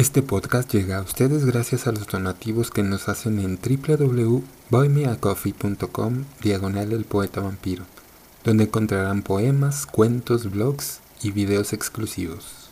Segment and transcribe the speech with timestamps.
[0.00, 6.94] Este podcast llega a ustedes gracias a los donativos que nos hacen en www.buymeacoffee.com diagonal
[6.94, 7.84] el poeta vampiro,
[8.42, 12.70] donde encontrarán poemas, cuentos, blogs y videos exclusivos.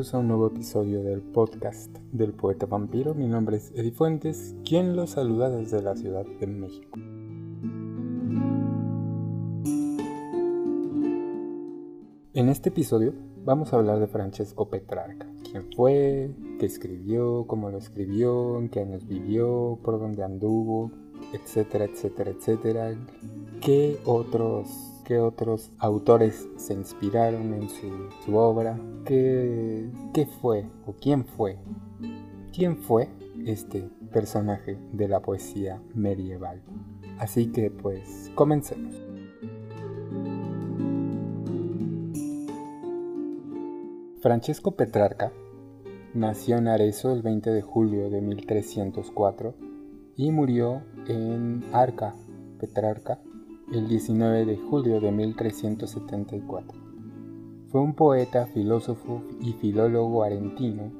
[0.00, 3.14] Bienvenidos a un nuevo episodio del podcast del poeta vampiro.
[3.14, 6.98] Mi nombre es Eddie Fuentes, quien los saluda desde la Ciudad de México.
[12.32, 13.12] En este episodio
[13.44, 18.80] vamos a hablar de Francesco Petrarca, quién fue, qué escribió, cómo lo escribió, en qué
[18.80, 20.90] años vivió, por dónde anduvo,
[21.34, 22.94] etcétera, etcétera, etcétera.
[23.60, 29.90] ¿Qué otros qué otros autores se inspiraron en su, obra, ¿Qué,
[30.40, 31.58] fue o quién fue,
[32.54, 33.08] quién fue
[33.44, 36.62] este personaje de la poesía medieval.
[37.18, 38.94] Así que pues comencemos.
[44.20, 45.32] Francesco Petrarca
[46.14, 49.56] nació en Arezzo el 20 de julio de 1304
[50.14, 52.14] y murió en Arca,
[52.60, 53.18] Petrarca,
[53.72, 56.76] el 19 de julio de 1374.
[57.68, 60.90] Fue un poeta, filósofo y filólogo argentino,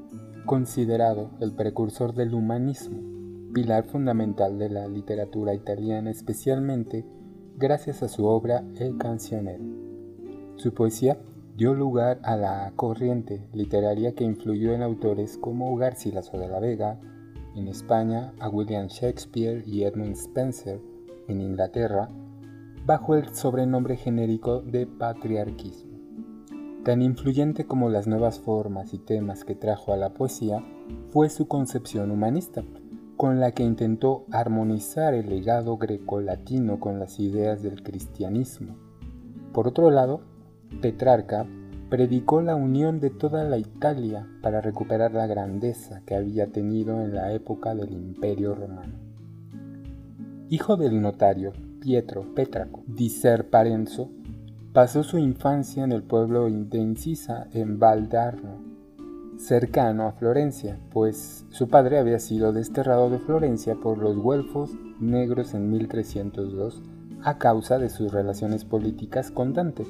[0.47, 3.01] considerado el precursor del humanismo,
[3.53, 7.05] pilar fundamental de la literatura italiana, especialmente
[7.57, 9.65] gracias a su obra El cancionero.
[10.55, 11.19] Su poesía
[11.57, 17.01] dio lugar a la corriente literaria que influyó en autores como Garcilaso de la Vega,
[17.57, 20.81] en España a William Shakespeare y Edmund Spencer,
[21.27, 22.09] en Inglaterra
[22.91, 25.97] bajo el sobrenombre genérico de patriarquismo.
[26.85, 30.61] Tan influyente como las nuevas formas y temas que trajo a la poesía
[31.13, 32.65] fue su concepción humanista,
[33.17, 38.75] con la que intentó armonizar el legado grecolatino con las ideas del cristianismo.
[39.53, 40.23] Por otro lado,
[40.83, 41.47] Petrarca
[41.91, 47.15] predicó la unión de toda la Italia para recuperar la grandeza que había tenido en
[47.15, 48.99] la época del Imperio Romano.
[50.49, 54.11] Hijo del notario Pietro Petraco di Ser Parenzo,
[54.75, 58.63] pasó su infancia en el pueblo de Incisa, en Valdarno,
[59.39, 65.55] cercano a Florencia, pues su padre había sido desterrado de Florencia por los güelfos negros
[65.55, 66.83] en 1302
[67.23, 69.87] a causa de sus relaciones políticas con Dante,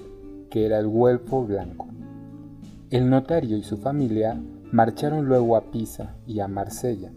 [0.49, 1.89] que era el güelfo blanco.
[2.91, 4.41] El notario y su familia
[4.71, 7.13] marcharon luego a Pisa y a Marsella.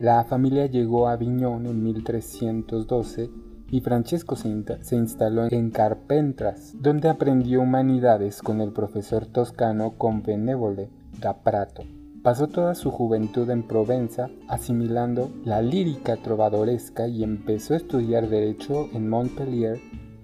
[0.00, 3.30] La familia llegó a Aviñón en 1312
[3.70, 10.88] y Francesco se, instaló en Carpentras, donde aprendió humanidades con el profesor toscano Convenevole
[11.20, 11.82] da Prato.
[12.22, 18.88] Pasó toda su juventud en Provenza, asimilando la lírica trovadoresca y empezó a estudiar Derecho
[18.92, 19.78] en Montpellier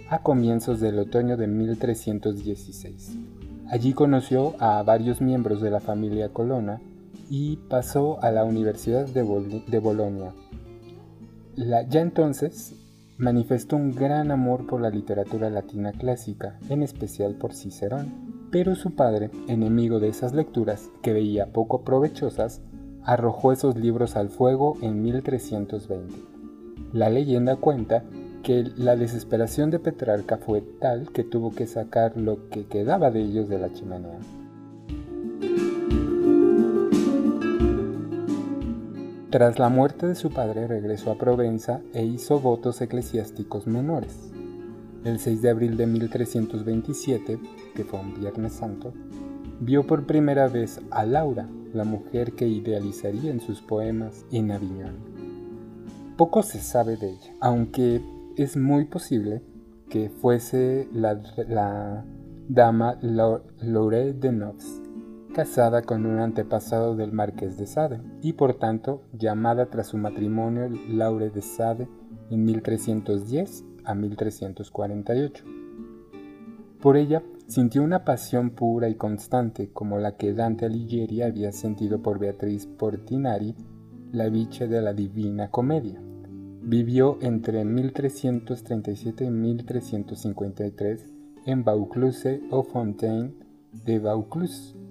[0.08, 3.16] a comienzos del otoño de 1316.
[3.68, 6.80] Allí conoció a varios miembros de la familia Colonna
[7.30, 10.34] y pasó a la Universidad de, Bolonia.
[11.56, 12.81] ya entonces
[13.18, 18.94] manifestó un gran amor por la literatura latina clásica, en especial por Cicerón, pero su
[18.94, 22.60] padre, enemigo de esas lecturas que veía poco provechosas,
[23.04, 26.14] arrojó esos libros al fuego en 1320.
[26.92, 28.04] La leyenda cuenta
[28.42, 33.22] que la desesperación de Petrarca fue tal que tuvo que sacar lo que quedaba de
[33.22, 34.18] ellos de la chimenea.
[39.32, 44.30] Tras la muerte de su padre regresó a Provenza e hizo votos eclesiásticos menores.
[45.04, 47.40] El 6 de abril de 1327,
[47.74, 48.92] que fue un Viernes Santo,
[49.58, 54.96] vio por primera vez a Laura, la mujer que idealizaría en sus poemas en Aviñón.
[56.18, 58.02] Poco se sabe de ella, aunque
[58.36, 59.40] es muy posible
[59.88, 62.04] que fuese la,
[62.50, 64.81] dama Laure de Noves,
[65.32, 70.68] casada con un antepasado del marqués de Sade y por tanto llamada tras su matrimonio
[70.88, 71.88] Laure de Sade
[72.30, 75.44] en 1310 a 1348.
[76.80, 82.02] Por ella sintió una pasión pura y constante como la que Dante Alighieri había sentido
[82.02, 83.54] por Beatriz Portinari,
[84.12, 86.00] la bicha de la Divina Comedia.
[86.64, 91.06] Vivió entre 1337 y 1353
[91.46, 93.34] en Vaucluse o Fontaine
[93.72, 94.81] de Vaucluse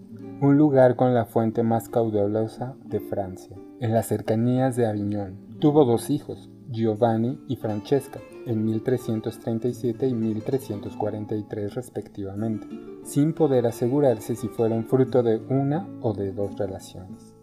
[0.41, 5.37] un lugar con la fuente más caudalosa de Francia, en las cercanías de Aviñón.
[5.59, 12.67] Tuvo dos hijos, Giovanni y Francesca en 1337 y 1343 respectivamente,
[13.03, 17.35] sin poder asegurarse si fueron fruto de una o de dos relaciones.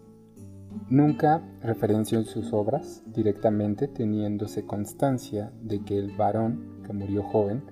[0.89, 7.63] Nunca referenció en sus obras directamente teniéndose constancia de que el varón, que murió joven,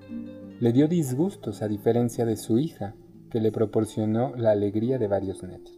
[0.60, 2.94] le dio disgustos a diferencia de su hija,
[3.30, 5.74] que le proporcionó la alegría de varios netos.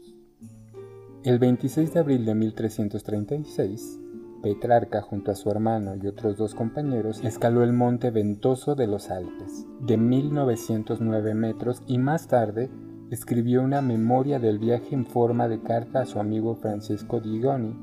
[1.23, 4.01] El 26 de abril de 1336,
[4.43, 9.11] Petrarca junto a su hermano y otros dos compañeros escaló el monte ventoso de los
[9.11, 12.71] Alpes, de 1909 metros y más tarde
[13.11, 17.77] escribió una memoria del viaje en forma de carta a su amigo Francesco Digoni.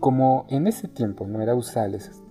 [0.00, 1.54] Como en ese tiempo no era,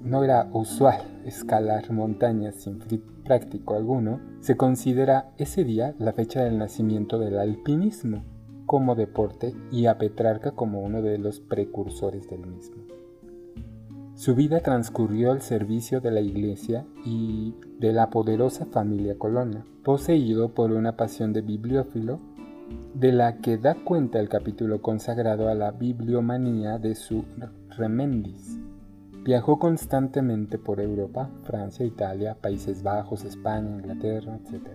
[0.04, 2.80] no era usual escalar montañas sin
[3.24, 8.24] práctico alguno, se considera ese día la fecha del nacimiento del alpinismo
[8.66, 12.84] como deporte y a Petrarca como uno de los precursores del mismo.
[14.16, 20.54] Su vida transcurrió al servicio de la iglesia y de la poderosa familia Colonna, poseído
[20.54, 22.20] por una pasión de bibliófilo,
[22.94, 27.26] de la que da cuenta el capítulo consagrado a la bibliomanía de su
[27.78, 28.58] Remendis.
[29.26, 34.68] Viajó constantemente por Europa, Francia, Italia, Países Bajos, España, Inglaterra, etc.,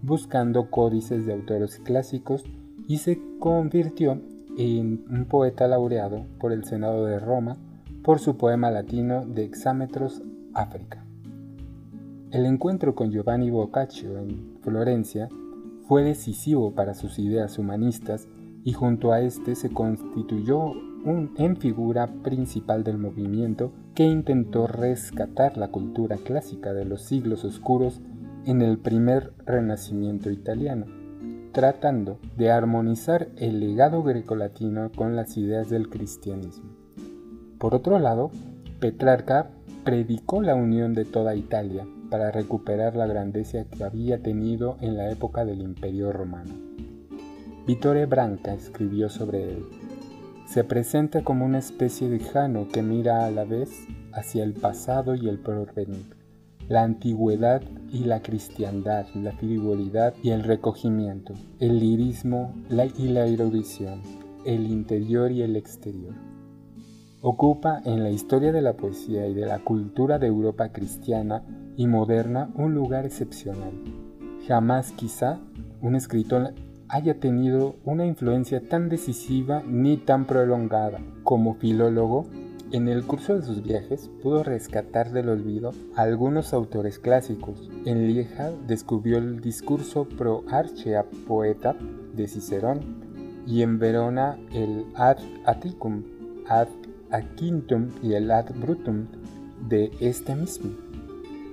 [0.00, 2.42] buscando códices de autores clásicos
[2.88, 4.18] y se convirtió
[4.56, 7.58] en un poeta laureado por el Senado de Roma
[8.02, 10.22] por su poema latino de Exámetros
[10.54, 11.04] África.
[12.30, 15.28] El encuentro con Giovanni Boccaccio en Florencia
[15.86, 18.26] fue decisivo para sus ideas humanistas
[18.64, 20.72] y junto a este se constituyó
[21.06, 27.44] un, en figura principal del movimiento que intentó rescatar la cultura clásica de los siglos
[27.44, 28.00] oscuros
[28.44, 30.86] en el primer renacimiento italiano,
[31.52, 36.70] tratando de armonizar el legado grecolatino con las ideas del cristianismo.
[37.58, 38.30] Por otro lado,
[38.80, 39.50] Petrarca
[39.84, 45.10] predicó la unión de toda Italia para recuperar la grandeza que había tenido en la
[45.10, 46.52] época del Imperio Romano.
[47.66, 49.64] Vittore Branca escribió sobre él.
[50.46, 55.14] Se presenta como una especie de Jano que mira a la vez hacia el pasado
[55.14, 56.16] y el porvenir,
[56.68, 57.62] la antigüedad
[57.92, 62.54] y la cristiandad, la frivolidad y el recogimiento, el lirismo
[62.96, 64.00] y la erudición,
[64.44, 66.14] el interior y el exterior
[67.28, 71.42] ocupa en la historia de la poesía y de la cultura de Europa cristiana
[71.76, 73.72] y moderna un lugar excepcional.
[74.46, 75.40] Jamás quizá
[75.80, 76.54] un escritor
[76.88, 81.00] haya tenido una influencia tan decisiva ni tan prolongada.
[81.22, 82.26] Como filólogo,
[82.72, 87.70] en el curso de sus viajes pudo rescatar del olvido a algunos autores clásicos.
[87.84, 91.76] En Lieja descubrió el discurso pro archea poeta
[92.14, 92.80] de Cicerón
[93.46, 96.02] y en Verona el ad Atticum
[96.48, 96.68] ad
[97.10, 99.06] a Quintum y el Ad Brutum
[99.68, 100.70] de este mismo.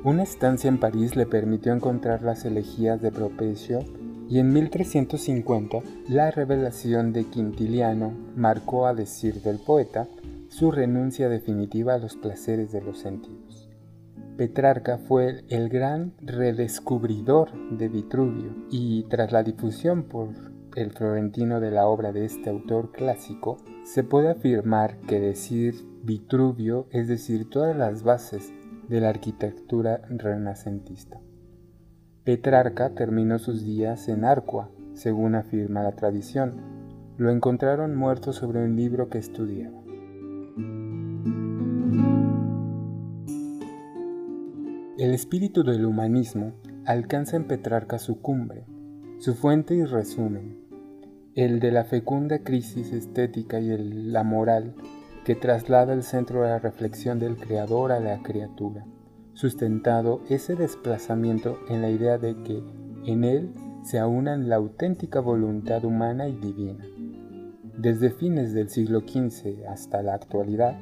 [0.03, 3.85] Una estancia en París le permitió encontrar las elegías de Propecio
[4.29, 10.07] y en 1350 la revelación de Quintiliano marcó, a decir del poeta,
[10.49, 13.69] su renuncia definitiva a los placeres de los sentidos.
[14.37, 20.29] Petrarca fue el gran redescubridor de Vitruvio y tras la difusión por
[20.75, 26.87] el florentino de la obra de este autor clásico, se puede afirmar que decir Vitruvio
[26.91, 28.51] es decir todas las bases
[28.87, 31.22] de la arquitectura renacentista.
[32.23, 36.53] Petrarca terminó sus días en Arqua, según afirma la tradición.
[37.17, 39.77] Lo encontraron muerto sobre un libro que estudiaba.
[44.97, 46.53] El espíritu del humanismo
[46.85, 48.65] alcanza en Petrarca su cumbre,
[49.19, 50.57] su fuente y resumen,
[51.35, 54.75] el de la fecunda crisis estética y la moral
[55.25, 58.85] que traslada el centro de la reflexión del creador a la criatura,
[59.33, 62.63] sustentado ese desplazamiento en la idea de que
[63.05, 66.85] en él se aunan la auténtica voluntad humana y divina.
[67.77, 70.77] Desde fines del siglo XV hasta la actualidad,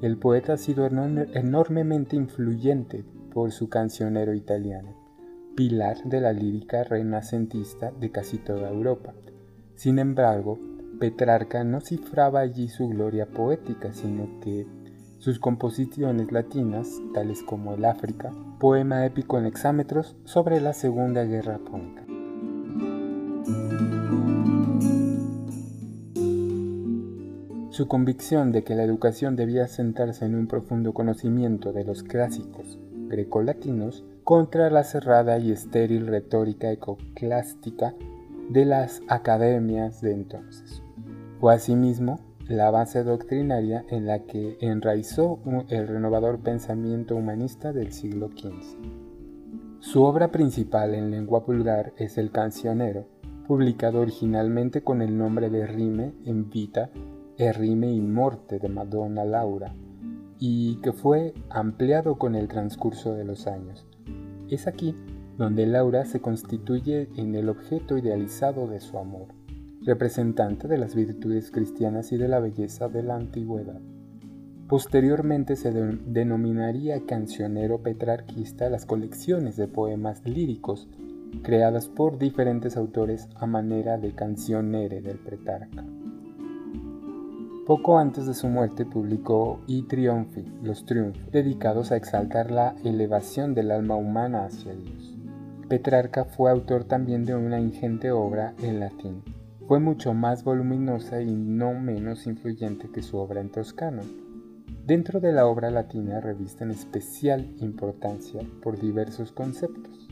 [0.00, 4.94] el poeta ha sido enormemente influyente por su cancionero italiano,
[5.54, 9.12] pilar de la lírica renacentista de casi toda Europa,
[9.76, 10.58] sin embargo,
[10.98, 14.66] Petrarca no cifraba allí su gloria poética, sino que
[15.18, 21.58] sus composiciones latinas, tales como el África, poema épico en hexámetros sobre la Segunda Guerra
[21.58, 22.04] Púnica.
[27.70, 32.78] Su convicción de que la educación debía sentarse en un profundo conocimiento de los clásicos
[33.08, 37.94] grecolatinos contra la cerrada y estéril retórica ecoclástica
[38.48, 40.82] de las academias de entonces.
[41.38, 42.18] Fue asimismo
[42.48, 48.76] la base doctrinaria en la que enraizó el renovador pensamiento humanista del siglo XV.
[49.80, 53.08] Su obra principal en lengua vulgar es El Cancionero,
[53.48, 56.90] publicado originalmente con el nombre de Rime en Vita
[57.36, 59.74] e Rime in Morte de Madonna Laura,
[60.38, 63.86] y que fue ampliado con el transcurso de los años.
[64.48, 64.94] Es aquí
[65.36, 69.28] donde Laura se constituye en el objeto idealizado de su amor,
[69.86, 73.80] representante de las virtudes cristianas y de la belleza de la antigüedad.
[74.68, 80.88] Posteriormente se denominaría cancionero petrarquista las colecciones de poemas líricos
[81.42, 85.84] creadas por diferentes autores a manera de cancionere del Petrarca.
[87.64, 93.54] Poco antes de su muerte publicó I Triunfi, los triunfos, dedicados a exaltar la elevación
[93.54, 95.16] del alma humana hacia Dios.
[95.68, 99.22] Petrarca fue autor también de una ingente obra en latín.
[99.66, 104.02] Fue mucho más voluminosa y no menos influyente que su obra en toscano.
[104.86, 110.08] Dentro de la obra latina revisten especial importancia por diversos conceptos.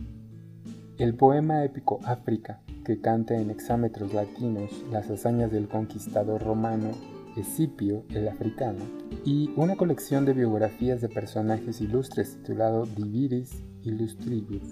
[0.99, 6.91] El poema épico África, que canta en hexámetros latinos las hazañas del conquistador romano
[7.37, 8.85] Escipio el Africano,
[9.25, 14.65] y una colección de biografías de personajes ilustres titulado Diviris Illustribus.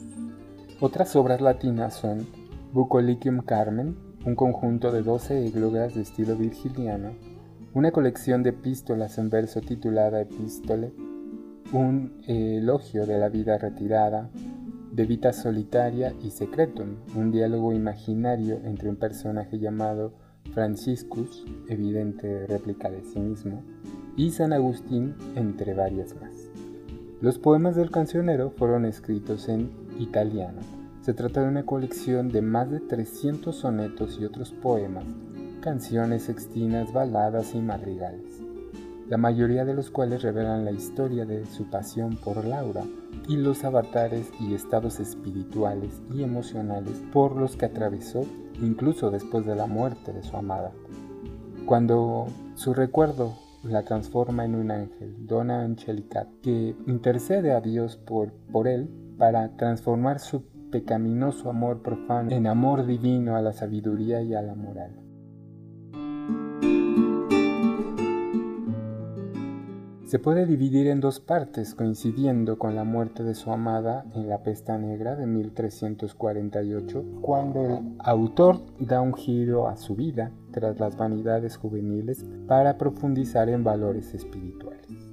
[0.81, 2.27] Otras obras latinas son
[2.73, 7.11] Bucolicium Carmen, un conjunto de 12 églogas de estilo virgiliano,
[7.75, 10.93] una colección de epístolas en verso titulada Epístole,
[11.73, 14.31] un elogio de la vida retirada,
[14.93, 20.13] de Vita Solitaria y Secretum, un diálogo imaginario entre un personaje llamado
[20.53, 23.63] Franciscus, evidente réplica de sí mismo,
[24.17, 26.51] y San Agustín, entre varias más.
[27.23, 30.61] Los poemas del cancionero fueron escritos en italiano.
[31.03, 35.05] Se trata de una colección de más de 300 sonetos y otros poemas,
[35.61, 38.41] canciones sextinas, baladas y madrigales,
[39.09, 42.85] la mayoría de los cuales revelan la historia de su pasión por Laura
[43.27, 48.25] y los avatares y estados espirituales y emocionales por los que atravesó
[48.61, 50.71] incluso después de la muerte de su amada.
[51.67, 58.33] Cuando su recuerdo la transforma en un ángel, Dona Angelicat, que intercede a Dios por,
[58.53, 64.35] por él para transformar su pecaminoso amor profano en amor divino a la sabiduría y
[64.35, 64.99] a la moral.
[70.07, 74.43] Se puede dividir en dos partes, coincidiendo con la muerte de su amada en la
[74.43, 80.99] Pesta Negra de 1348, cuando el autor da un giro a su vida tras las
[80.99, 85.13] vanidades juveniles para profundizar en valores espirituales.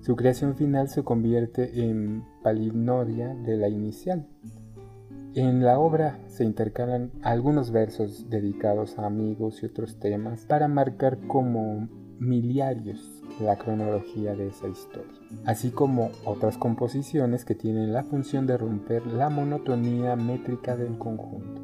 [0.00, 4.26] Su creación final se convierte en palinodia de la inicial.
[5.36, 11.18] En la obra se intercalan algunos versos dedicados a amigos y otros temas para marcar
[11.26, 15.12] como miliarios la cronología de esa historia,
[15.44, 21.60] así como otras composiciones que tienen la función de romper la monotonía métrica del conjunto.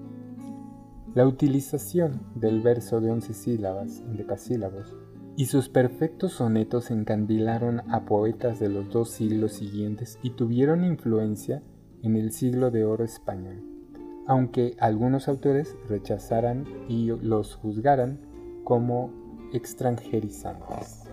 [1.15, 4.95] La utilización del verso de once sílabas en decasílabos
[5.35, 11.63] y sus perfectos sonetos encandilaron a poetas de los dos siglos siguientes y tuvieron influencia
[12.03, 13.63] en el siglo de oro español,
[14.27, 18.19] aunque algunos autores rechazaran y los juzgaran
[18.65, 19.11] como
[19.53, 21.05] extranjerizantes.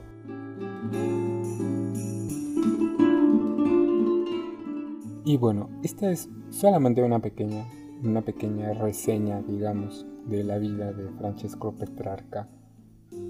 [5.25, 7.65] Y bueno, esta es solamente una pequeña,
[8.03, 12.49] una pequeña reseña, digamos, de la vida de Francesco Petrarca.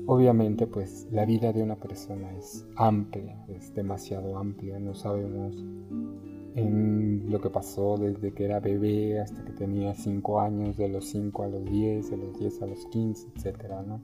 [0.06, 5.56] Obviamente, pues la vida de una persona es amplia, es demasiado amplia, no sabemos
[6.60, 11.06] en lo que pasó desde que era bebé hasta que tenía 5 años, de los
[11.06, 14.02] 5 a los 10, de los 10 a los 15, etcétera, ¿no?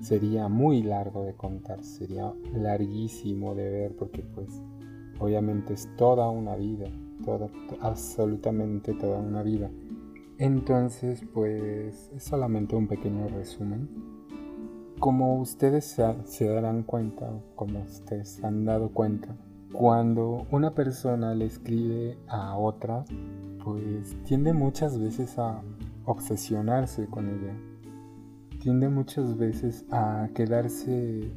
[0.00, 4.62] sería muy largo de contar, sería larguísimo de ver porque pues
[5.18, 6.86] obviamente es toda una vida,
[7.24, 7.48] toda,
[7.80, 9.70] absolutamente toda una vida.
[10.38, 13.88] Entonces pues es solamente un pequeño resumen.
[14.98, 19.36] Como ustedes se, se darán cuenta, como ustedes han dado cuenta,
[19.78, 23.04] cuando una persona le escribe a otra,
[23.64, 25.62] pues tiende muchas veces a
[26.04, 27.54] obsesionarse con ella
[28.66, 31.30] tiende muchas veces a quedarse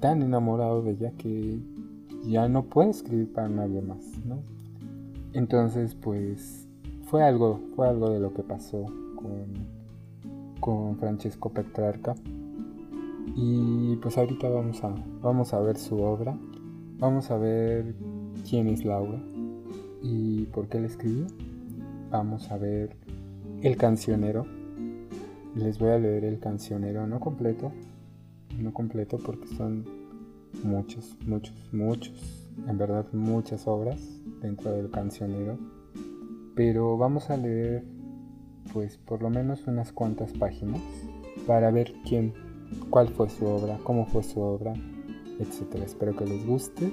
[0.00, 1.60] tan enamorado de ella que
[2.24, 4.38] ya no puede escribir para nadie más, ¿no?
[5.34, 6.66] Entonces, pues
[7.04, 9.44] fue algo, fue algo de lo que pasó con,
[10.58, 12.14] con Francesco Petrarca.
[13.36, 16.34] Y pues ahorita vamos a, vamos a ver su obra,
[16.98, 17.94] vamos a ver
[18.48, 19.22] quién es Laura
[20.02, 21.26] y por qué la escribió.
[22.10, 22.96] Vamos a ver
[23.62, 24.46] el cancionero
[25.56, 27.72] les voy a leer el cancionero no completo,
[28.58, 29.86] no completo porque son
[30.62, 33.98] muchos, muchos, muchos, en verdad muchas obras
[34.42, 35.58] dentro del cancionero.
[36.54, 37.84] Pero vamos a leer
[38.74, 40.82] pues por lo menos unas cuantas páginas
[41.46, 42.34] para ver quién,
[42.90, 44.74] cuál fue su obra, cómo fue su obra,
[45.38, 45.82] etc.
[45.84, 46.92] Espero que les guste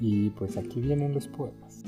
[0.00, 1.82] y pues aquí vienen los poemas.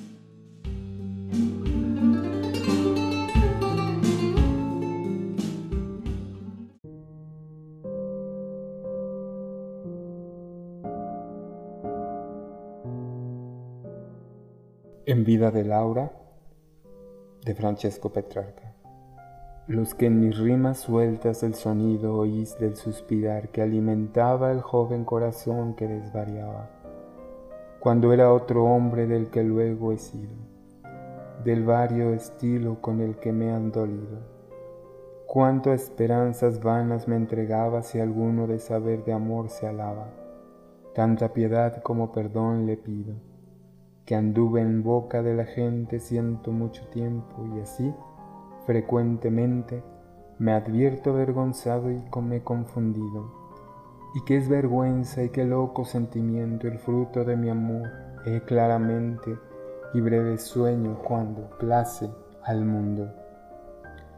[15.07, 16.13] En vida de Laura,
[17.45, 18.74] de Francesco Petrarca.
[19.67, 25.05] Los que en mis rimas sueltas el sonido oís del suspirar que alimentaba el joven
[25.05, 26.71] corazón que desvariaba,
[27.81, 30.35] cuando era otro hombre del que luego he sido,
[31.45, 34.19] del vario estilo con el que me han dolido.
[35.27, 40.13] Cuánto esperanzas vanas me entregaba si alguno de saber de amor se alaba,
[40.95, 43.15] tanta piedad como perdón le pido
[44.05, 47.95] que anduve en boca de la gente siento mucho tiempo y así,
[48.67, 49.83] frecuentemente,
[50.39, 53.33] me advierto avergonzado y me confundido,
[54.15, 57.89] y que es vergüenza y qué loco sentimiento el fruto de mi amor,
[58.27, 59.39] he claramente
[59.93, 62.11] y breve sueño cuando place
[62.43, 63.13] al mundo,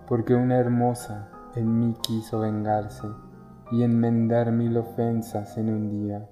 [0.08, 3.06] porque una hermosa en mí quiso vengarse
[3.72, 6.28] y enmendar mil ofensas en un día,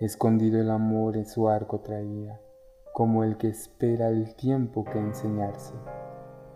[0.00, 2.40] escondido el amor en su arco traía
[2.96, 5.74] como el que espera el tiempo que enseñarse.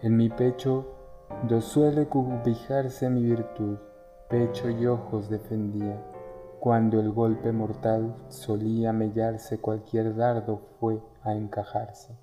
[0.01, 1.00] En mi pecho
[1.49, 3.79] do suele cubijarse mi virtud,
[4.29, 6.01] pecho y ojos defendía,
[6.61, 12.15] cuando el golpe mortal solía mellarse cualquier dardo fue a encajarse.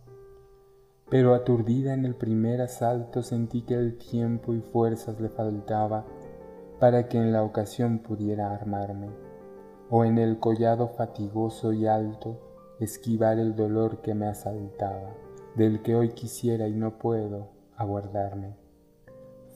[1.10, 6.06] Pero aturdida en el primer asalto sentí que el tiempo y fuerzas le faltaba
[6.80, 9.10] para que en la ocasión pudiera armarme,
[9.90, 12.38] o en el collado fatigoso y alto
[12.80, 15.16] esquivar el dolor que me asaltaba,
[15.56, 18.67] del que hoy quisiera y no puedo aguardarme.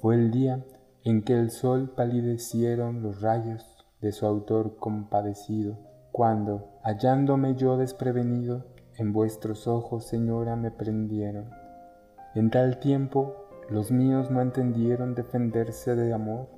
[0.01, 0.65] Fue el día
[1.03, 5.77] en que el sol palidecieron los rayos de su autor compadecido,
[6.11, 8.65] cuando, hallándome yo desprevenido,
[8.97, 11.51] en vuestros ojos, señora, me prendieron.
[12.33, 13.35] En tal tiempo
[13.69, 16.49] los míos no entendieron defenderse de amor,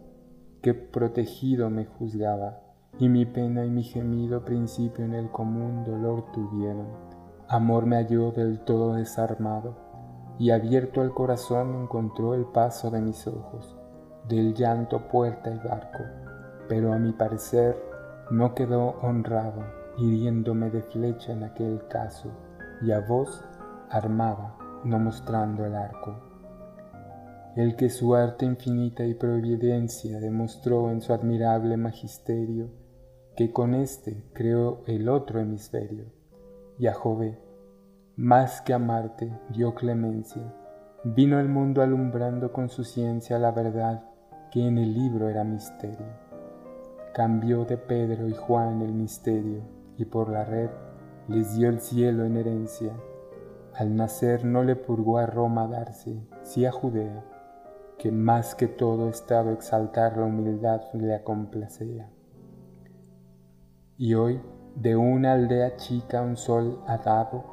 [0.62, 2.62] que protegido me juzgaba,
[2.98, 6.88] y mi pena y mi gemido principio en el común dolor tuvieron.
[7.50, 9.83] Amor me halló del todo desarmado,
[10.40, 13.76] y abierto el corazón encontró el paso de mis ojos,
[14.28, 16.04] del llanto puerta y barco,
[16.68, 17.78] pero a mi parecer
[18.32, 19.64] no quedó honrado,
[19.98, 22.32] hiriéndome de flecha en aquel caso,
[22.82, 23.44] y a vos
[23.90, 26.16] armada, no mostrando el arco.
[27.56, 32.72] El que su arte infinita y providencia demostró en su admirable magisterio,
[33.36, 36.06] que con éste creó el otro hemisferio,
[36.80, 37.40] y a Jove,
[38.16, 40.54] más que a Marte, dio clemencia,
[41.04, 44.04] vino el mundo alumbrando con su ciencia la verdad
[44.52, 46.06] que en el libro era misterio.
[47.16, 49.64] Cambió de Pedro y Juan el misterio,
[49.98, 50.70] y por la red
[51.28, 52.94] les dio el cielo en herencia.
[53.74, 57.24] Al nacer no le purgó a Roma darse, sí a Judea,
[57.98, 62.12] que más que todo estado exaltar la humildad le acomplacía.
[63.98, 64.40] Y hoy
[64.76, 67.53] de una aldea chica un sol ha dado,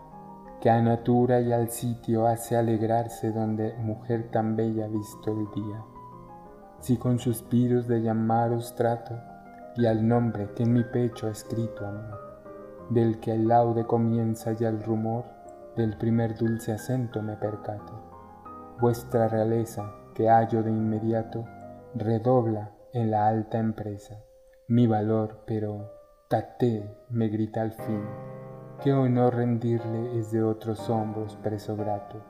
[0.61, 5.85] que a natura y al sitio hace alegrarse donde mujer tan bella visto el día.
[6.81, 9.15] Si con suspiros de llamaros trato,
[9.77, 12.19] y al nombre que en mi pecho ha escrito amor,
[12.91, 15.25] del que el laude comienza ya el rumor,
[15.77, 18.77] del primer dulce acento me percato.
[18.81, 21.45] Vuestra realeza, que hallo de inmediato,
[21.95, 24.17] redobla en la alta empresa
[24.71, 25.91] mi valor, pero
[26.29, 28.05] Tate, me grita al fin,
[28.83, 32.23] qué honor rendirle es de otros hombros preso grato.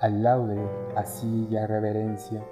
[0.00, 0.64] Al laude,
[0.96, 2.44] así y a reverencia,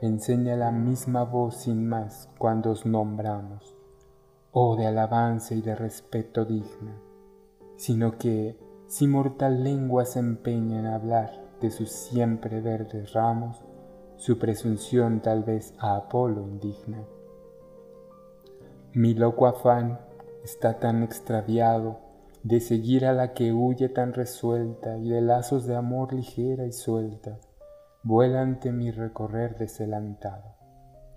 [0.00, 3.76] enseña la misma voz sin más cuando os nombramos,
[4.52, 6.96] oh de alabanza y de respeto digna,
[7.76, 13.60] sino que si mortal lengua se empeña en hablar de sus siempre verdes ramos,
[14.16, 17.02] su presunción tal vez a Apolo indigna.
[18.92, 19.98] Mi loco afán
[20.44, 22.01] está tan extraviado
[22.42, 26.72] de seguir a la que huye tan resuelta y de lazos de amor ligera y
[26.72, 27.38] suelta,
[28.02, 30.56] vuela ante mi recorrer deselantado,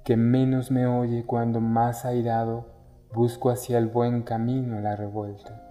[0.04, 2.68] que menos me oye cuando más airado
[3.14, 5.62] busco hacia el buen camino la revuelta.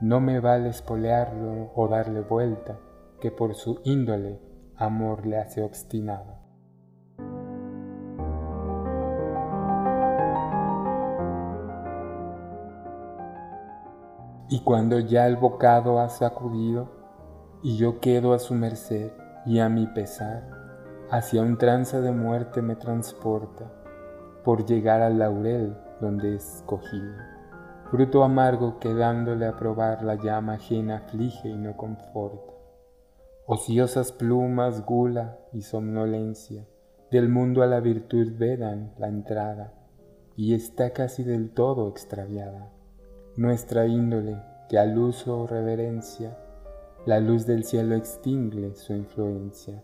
[0.00, 2.78] No me vale espolearlo o darle vuelta,
[3.20, 4.40] que por su índole
[4.76, 6.39] amor le hace obstinado.
[14.52, 16.88] Y cuando ya el bocado ha sacudido
[17.62, 19.12] y yo quedo a su merced
[19.46, 20.50] y a mi pesar,
[21.08, 23.72] hacia un trance de muerte me transporta
[24.42, 27.14] por llegar al laurel donde escogido.
[27.92, 32.52] Fruto amargo que dándole a probar la llama ajena aflige y no conforta.
[33.46, 36.66] Ociosas plumas, gula y somnolencia,
[37.12, 39.74] del mundo a la virtud vedan la entrada,
[40.34, 42.72] y está casi del todo extraviada.
[43.36, 46.36] Nuestra índole, que al uso reverencia,
[47.06, 49.82] la luz del cielo extingue su influencia,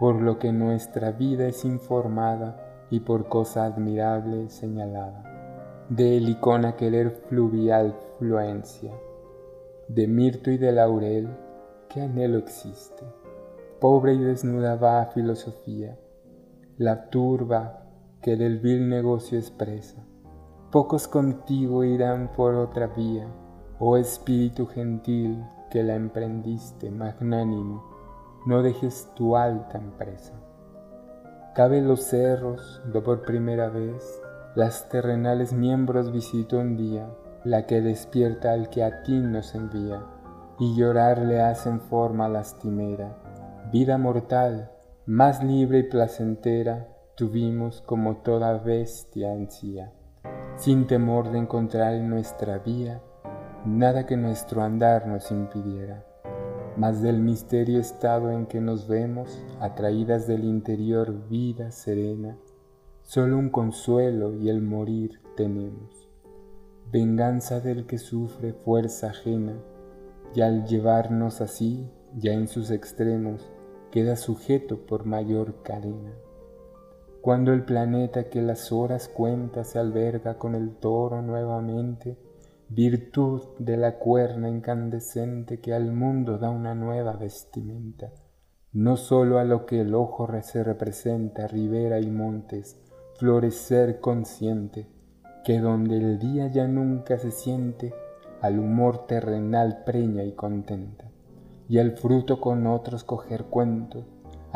[0.00, 5.84] por lo que nuestra vida es informada y por cosa admirable señalada.
[5.90, 8.92] De helicona querer fluvial fluencia,
[9.88, 11.28] de mirto y de laurel,
[11.90, 13.04] ¿qué anhelo existe?
[13.80, 15.98] Pobre y desnuda va filosofía,
[16.78, 17.82] la turba
[18.22, 20.06] que del vil negocio expresa.
[20.76, 23.26] Pocos contigo irán por otra vía,
[23.78, 27.82] oh espíritu gentil que la emprendiste, magnánimo,
[28.44, 30.34] no dejes tu alta empresa.
[31.54, 34.20] Cabe los cerros, do por primera vez,
[34.54, 37.08] las terrenales miembros visito un día,
[37.42, 40.04] la que despierta al que a ti nos envía,
[40.58, 43.16] y llorar le hacen forma lastimera.
[43.72, 44.70] Vida mortal,
[45.06, 49.95] más libre y placentera, tuvimos como toda bestia ansía,
[50.56, 53.00] sin temor de encontrar en nuestra vía
[53.64, 56.04] nada que nuestro andar nos impidiera
[56.76, 62.36] mas del misterio estado en que nos vemos, atraídas del interior vida serena,
[63.02, 66.08] solo un consuelo y el morir tenemos.
[66.92, 69.54] Venganza del que sufre fuerza ajena,
[70.34, 73.50] y al llevarnos así, ya en sus extremos,
[73.90, 76.12] queda sujeto por mayor cadena.
[77.26, 82.16] Cuando el planeta que las horas cuenta se alberga con el toro nuevamente,
[82.68, 88.12] virtud de la cuerna incandescente que al mundo da una nueva vestimenta,
[88.72, 92.80] no sólo a lo que el ojo se representa, ribera y montes,
[93.18, 94.86] florecer consciente,
[95.44, 97.92] que donde el día ya nunca se siente,
[98.40, 101.10] al humor terrenal preña y contenta,
[101.68, 104.04] y el fruto con otros coger cuento,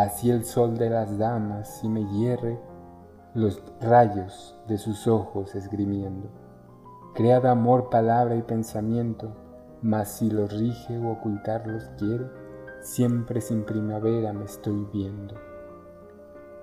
[0.03, 2.59] así el sol de las damas si me hierre,
[3.35, 6.29] los rayos de sus ojos esgrimiendo
[7.15, 9.35] crea de amor palabra y pensamiento,
[9.83, 12.27] mas si los rige o ocultarlos quiere,
[12.81, 15.35] siempre sin primavera me estoy viendo.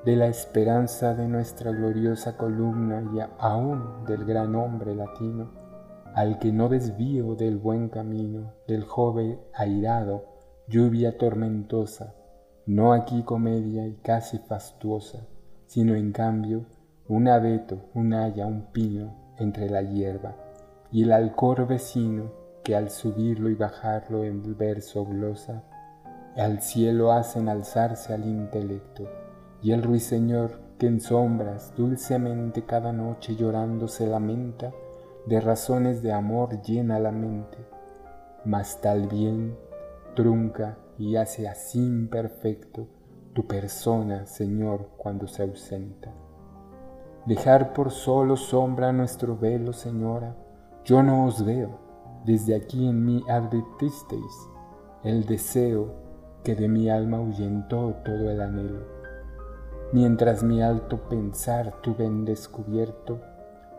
[0.06, 5.52] De la esperanza de nuestra gloriosa columna y aún del gran hombre latino,
[6.16, 10.26] al que no desvío del buen camino, del joven airado,
[10.68, 12.16] lluvia tormentosa,
[12.68, 15.26] no aquí comedia y casi fastuosa,
[15.68, 16.66] sino en cambio
[17.08, 20.36] un abeto, un haya, un pino, entre la hierba,
[20.92, 22.30] y el alcor vecino
[22.66, 25.64] que al subirlo y bajarlo en verso glosa,
[26.36, 29.08] al cielo hacen alzarse al intelecto,
[29.62, 34.74] y el ruiseñor que en sombras dulcemente cada noche llorando se lamenta,
[35.26, 37.58] de razones de amor llena la mente,
[38.44, 39.56] mas tal bien
[40.16, 42.88] trunca y hace así imperfecto
[43.34, 46.14] tu persona, Señor, cuando se ausenta.
[47.26, 50.36] Dejar por solo sombra nuestro velo, Señora.
[50.86, 51.78] Yo no os veo.
[52.26, 54.50] Desde aquí en mí advertisteis
[55.04, 55.94] el deseo
[56.44, 58.86] que de mi alma ahuyentó todo el anhelo.
[59.94, 63.22] Mientras mi alto pensar tuve en descubierto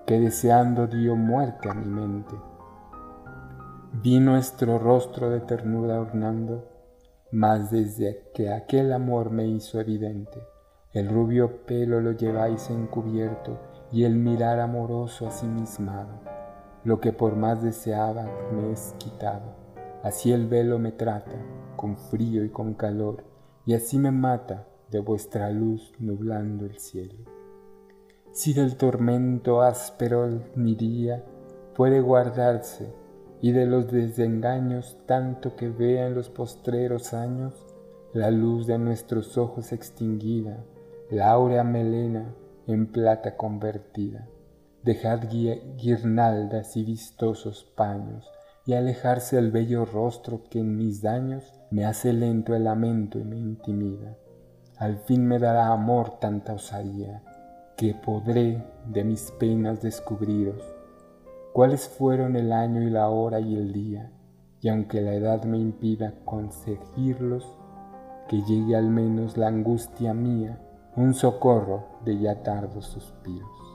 [0.07, 2.35] que deseando dio muerte a mi mente.
[4.03, 6.67] Vi nuestro rostro de ternura ornando,
[7.31, 10.41] mas desde que aquel amor me hizo evidente
[10.95, 13.59] el rubio pelo lo lleváis encubierto
[13.93, 16.19] y el mirar amoroso a sí mismado.
[16.83, 19.55] Lo que por más deseaba me es quitado.
[20.03, 21.37] Así el velo me trata,
[21.77, 23.23] con frío y con calor,
[23.67, 27.19] y así me mata de vuestra luz nublando el cielo.
[28.33, 31.23] Si del tormento áspero mi día
[31.77, 32.95] puede guardarse,
[33.41, 37.55] y de los desengaños tanto que vea en los postreros años,
[38.13, 40.65] la luz de nuestros ojos extinguida,
[41.11, 42.35] la áurea melena
[42.67, 44.29] en plata convertida.
[44.83, 45.29] Dejad
[45.77, 48.29] guirnaldas y vistosos paños,
[48.67, 53.25] y alejarse el bello rostro que en mis daños me hace lento el lamento y
[53.25, 54.17] me intimida.
[54.77, 57.23] Al fin me dará amor tanta osadía,
[57.77, 60.78] que podré de mis penas descubriros
[61.59, 64.13] cuáles fueron el año y la hora y el día,
[64.61, 67.53] y aunque la edad me impida conseguirlos,
[68.29, 70.61] que llegue al menos la angustia mía
[70.95, 73.68] un socorro de ya tardos suspiros.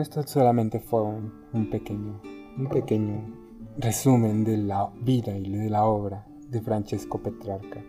[0.00, 2.20] Esto solamente fue un, pequeño,
[2.58, 3.22] un pequeño
[3.78, 7.80] resumen de la vida y de la obra de Francesco Petrarca.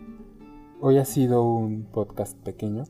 [0.79, 2.83] Hoy ha sido un podcast pequeño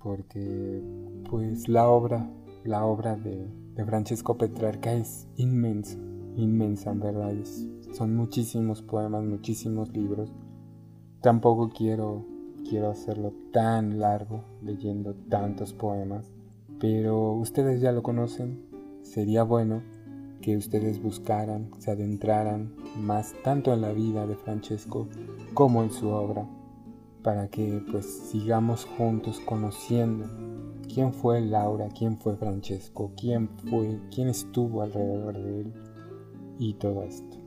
[0.00, 0.80] porque
[1.28, 2.30] pues la obra,
[2.64, 3.48] la obra de,
[3.84, 5.98] Francesco Petrarca es inmensa,
[6.36, 7.34] inmensa en verdad.
[7.92, 10.32] son muchísimos poemas, muchísimos libros.
[11.20, 12.24] Tampoco quiero,
[12.68, 16.32] quiero hacerlo tan largo leyendo tantos poemas,
[16.78, 18.66] pero ustedes ya lo conocen.
[19.02, 19.82] Sería bueno
[20.40, 25.08] que ustedes buscaran, se adentraran más tanto en la vida de Francesco
[25.54, 26.46] como en su obra,
[27.22, 30.28] para que pues sigamos juntos conociendo
[30.92, 35.72] quién fue Laura, quién fue Francesco, quién fue, quién estuvo alrededor de él
[36.58, 37.38] y todo esto.